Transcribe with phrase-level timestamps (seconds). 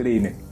[0.00, 0.42] Good evening.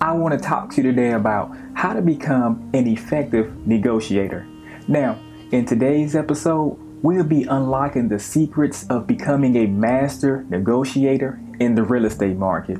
[0.00, 4.46] I want to talk to you today about how to become an effective negotiator.
[4.88, 5.18] Now,
[5.52, 11.82] in today's episode, we'll be unlocking the secrets of becoming a master negotiator in the
[11.82, 12.78] real estate market.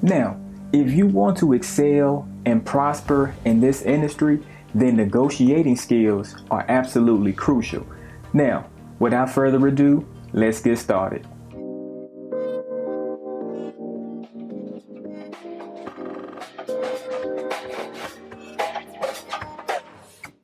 [0.00, 0.40] Now,
[0.72, 4.42] if you want to excel and prosper in this industry,
[4.74, 7.86] then negotiating skills are absolutely crucial.
[8.32, 11.26] Now, without further ado, let's get started.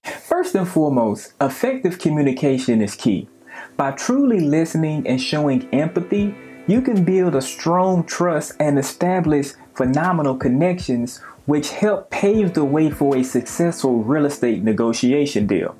[0.05, 3.29] First and foremost, effective communication is key.
[3.77, 6.35] By truly listening and showing empathy,
[6.67, 12.91] you can build a strong trust and establish phenomenal connections which help pave the way
[12.91, 15.77] for a successful real estate negotiation deal.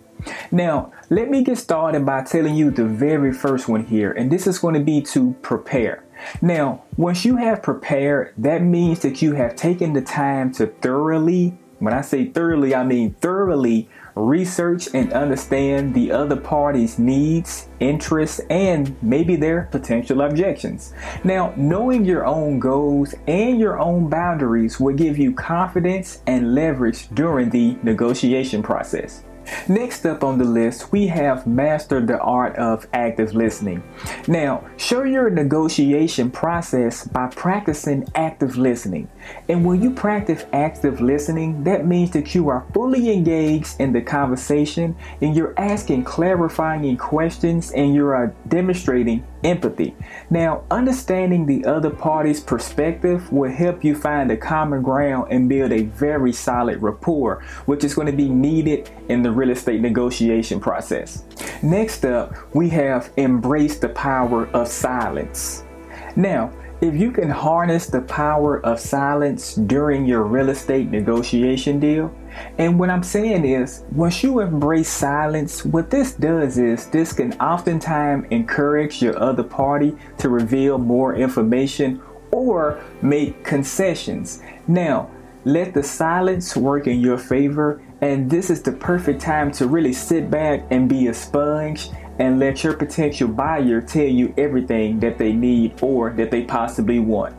[0.51, 4.47] Now, let me get started by telling you the very first one here, and this
[4.47, 6.04] is going to be to prepare.
[6.41, 11.57] Now, once you have prepared, that means that you have taken the time to thoroughly,
[11.79, 18.41] when I say thoroughly, I mean thoroughly research and understand the other party's needs, interests,
[18.49, 20.95] and maybe their potential objections.
[21.25, 27.09] Now, knowing your own goals and your own boundaries will give you confidence and leverage
[27.15, 29.25] during the negotiation process.
[29.69, 33.83] Next up on the list, we have mastered the art of active listening.
[34.29, 39.09] Now, show your negotiation process by practicing active listening.
[39.49, 44.03] And when you practice active listening, that means that you are fully engaged in the
[44.03, 49.95] conversation and you're asking clarifying questions and you are demonstrating empathy.
[50.31, 55.73] Now, understanding the other party's perspective will help you find a common ground and build
[55.73, 60.61] a very solid rapport, which is going to be needed in the real estate negotiation
[60.61, 61.25] process.
[61.63, 65.65] Next up, we have embrace the power of silence.
[66.17, 72.15] Now, if you can harness the power of silence during your real estate negotiation deal,
[72.59, 77.33] and what I'm saying is, once you embrace silence, what this does is this can
[77.35, 82.03] oftentimes encourage your other party to reveal more information
[82.33, 84.43] or make concessions.
[84.67, 85.11] Now,
[85.45, 89.95] let the silence work in your favor, and this is the perfect time to really
[89.95, 91.89] sit back and be a sponge
[92.19, 96.99] and let your potential buyer tell you everything that they need or that they possibly
[96.99, 97.35] want.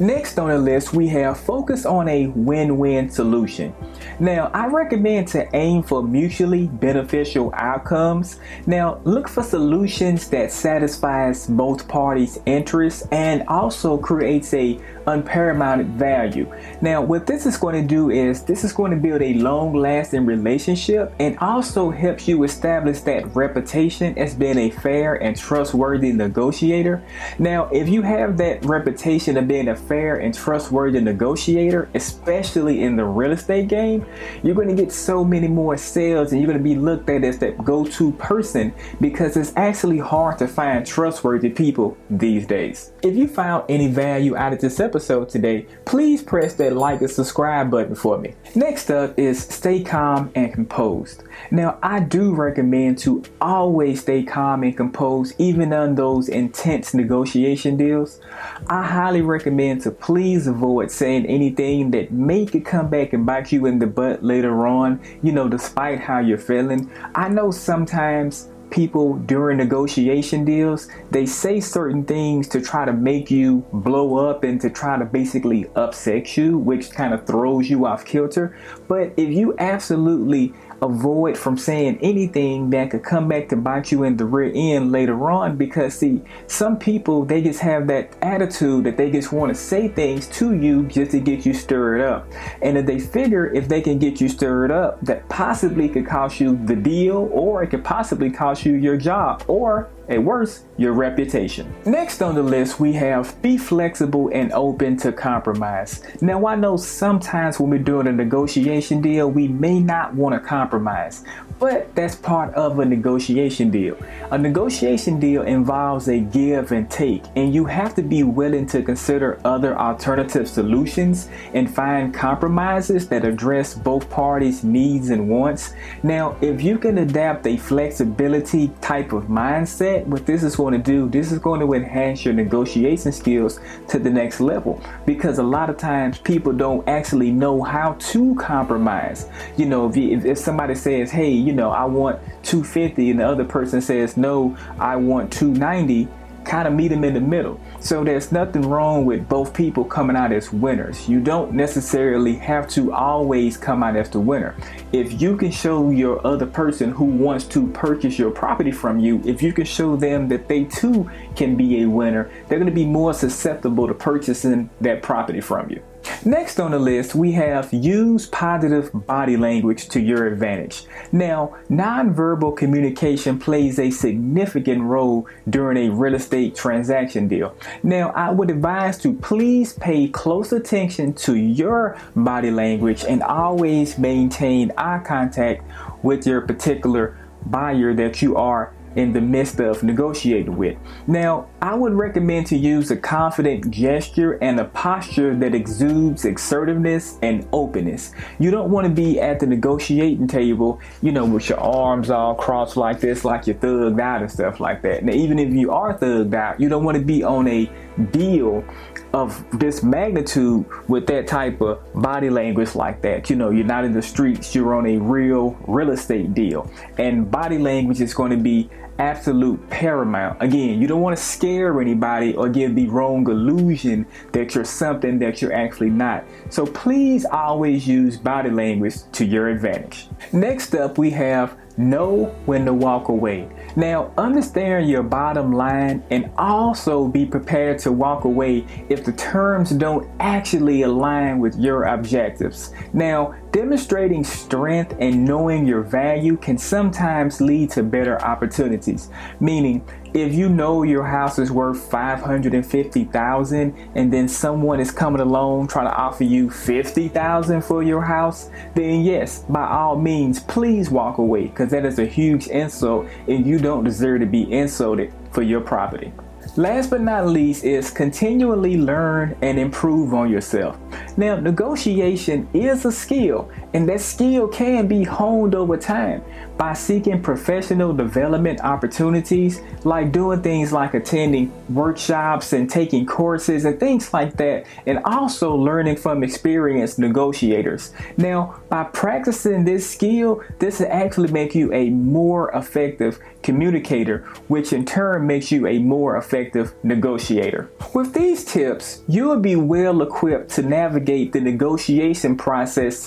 [0.00, 3.74] Next on the list, we have focus on a win win solution.
[4.18, 8.38] Now, I recommend to aim for mutually beneficial outcomes.
[8.66, 16.52] Now, look for solutions that satisfies both parties' interests and also creates a unparamount value.
[16.80, 19.74] Now, what this is going to do is this is going to build a long
[19.74, 26.12] lasting relationship and also helps you establish that reputation as being a fair and trustworthy
[26.12, 27.02] negotiator.
[27.38, 32.96] Now, if you have that reputation of being a fair and trustworthy negotiator, especially in
[32.96, 34.04] the real estate game,
[34.42, 37.24] you're going to get so many more sales and you're going to be looked at
[37.24, 42.92] as that go to person because it's actually hard to find trustworthy people these days.
[43.02, 47.10] If you found any value out of this episode today, please press that like and
[47.10, 48.34] subscribe button for me.
[48.54, 51.24] Next up is stay calm and composed.
[51.50, 57.76] Now, I do recommend to always stay calm and composed even on those intense negotiation
[57.76, 58.20] deals.
[58.68, 63.52] I highly recommend to please avoid saying anything that may could come back and bite
[63.52, 66.90] you in the butt later on, you know, despite how you're feeling.
[67.14, 73.30] I know sometimes people during negotiation deals, they say certain things to try to make
[73.30, 77.86] you blow up and to try to basically upset you, which kind of throws you
[77.86, 78.56] off kilter.
[78.88, 84.02] But if you absolutely avoid from saying anything that could come back to bite you
[84.02, 88.84] in the rear end later on because see some people they just have that attitude
[88.84, 92.26] that they just want to say things to you just to get you stirred up.
[92.60, 96.40] And if they figure if they can get you stirred up that possibly could cost
[96.40, 100.92] you the deal or it could possibly cost you your job or at worst, your
[100.92, 101.72] reputation.
[101.84, 106.02] Next on the list, we have be flexible and open to compromise.
[106.20, 110.40] Now, I know sometimes when we're doing a negotiation deal, we may not want to
[110.40, 111.24] compromise,
[111.62, 113.96] but that's part of a negotiation deal.
[114.32, 118.82] A negotiation deal involves a give and take, and you have to be willing to
[118.82, 125.74] consider other alternative solutions and find compromises that address both parties' needs and wants.
[126.02, 130.80] Now, if you can adapt a flexibility type of mindset, what this is going to
[130.80, 135.44] do, this is going to enhance your negotiation skills to the next level because a
[135.44, 139.28] lot of times people don't actually know how to compromise.
[139.56, 143.28] You know, if, you, if somebody says, hey, you know, I want 250 and the
[143.28, 146.08] other person says, no, I want 290
[146.44, 147.60] kind of meet them in the middle.
[147.80, 151.08] So there's nothing wrong with both people coming out as winners.
[151.08, 154.54] You don't necessarily have to always come out as the winner.
[154.92, 159.22] If you can show your other person who wants to purchase your property from you,
[159.24, 162.74] if you can show them that they too can be a winner, they're going to
[162.74, 165.82] be more susceptible to purchasing that property from you.
[166.24, 170.84] Next on the list, we have use positive body language to your advantage.
[171.10, 177.56] Now, nonverbal communication plays a significant role during a real estate transaction deal.
[177.82, 183.98] Now, I would advise to please pay close attention to your body language and always
[183.98, 185.64] maintain eye contact
[186.04, 190.76] with your particular buyer that you are in the midst of negotiating with.
[191.08, 197.20] Now, I would recommend to use a confident gesture and a posture that exudes assertiveness
[197.22, 198.10] and openness.
[198.40, 202.34] You don't want to be at the negotiating table, you know, with your arms all
[202.34, 205.04] crossed like this, like you're thugged out and stuff like that.
[205.04, 207.70] Now, even if you are thugged out, you don't want to be on a
[208.10, 208.64] deal
[209.12, 213.30] of this magnitude with that type of body language like that.
[213.30, 216.68] You know, you're not in the streets, you're on a real real estate deal.
[216.98, 218.68] And body language is going to be
[219.02, 220.40] absolute paramount.
[220.40, 225.18] Again, you don't want to scare anybody or give the wrong illusion that you're something
[225.18, 226.24] that you're actually not.
[226.50, 230.06] So please always use body language to your advantage.
[230.32, 233.48] Next up, we have know when to walk away.
[233.76, 239.70] Now, understand your bottom line and also be prepared to walk away if the terms
[239.70, 242.72] don't actually align with your objectives.
[242.92, 249.10] Now, demonstrating strength and knowing your value can sometimes lead to better opportunities,
[249.40, 255.68] meaning if you know your house is worth 550,000 and then someone is coming along
[255.68, 261.18] trying to offer you 50,000 for your house, then yes, by all means, please walk
[261.18, 265.42] away because that is a huge insult and you don't deserve to be insulted for
[265.42, 266.12] your property.
[266.56, 270.76] Last but not least is continually learn and improve on yourself.
[271.16, 276.22] Now, negotiation is a skill, and that skill can be honed over time
[276.58, 283.80] by seeking professional development opportunities, like doing things like attending workshops and taking courses and
[283.80, 287.92] things like that, and also learning from experienced negotiators.
[288.16, 294.18] Now, by practicing this skill, this will actually make you a more effective communicator,
[294.48, 297.70] which in turn makes you a more effective negotiator.
[297.94, 302.98] With these tips, you will be well equipped to navigate the negotiation process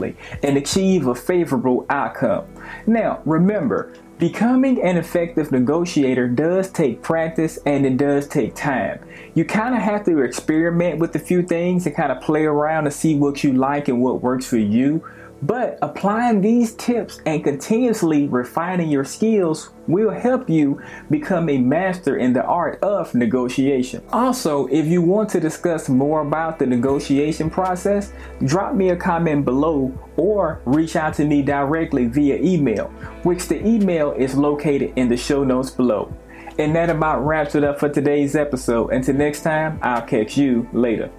[0.00, 2.44] successfully and achieve a favorable outcome.
[2.86, 9.00] Now, remember, Becoming an effective negotiator does take practice and it does take time.
[9.34, 12.84] You kind of have to experiment with a few things and kind of play around
[12.84, 15.02] to see what you like and what works for you.
[15.42, 22.18] But applying these tips and continuously refining your skills will help you become a master
[22.18, 24.02] in the art of negotiation.
[24.12, 28.12] Also, if you want to discuss more about the negotiation process,
[28.44, 32.88] drop me a comment below or reach out to me directly via email,
[33.22, 36.14] which the email is located in the show notes below.
[36.58, 38.92] And that about wraps it up for today's episode.
[38.92, 41.10] Until next time, I'll catch you later.